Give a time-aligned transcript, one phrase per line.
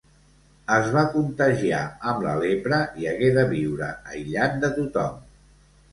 [0.75, 5.21] Es va contagiar amb la lepra i hagué de viure aïllat de tothom.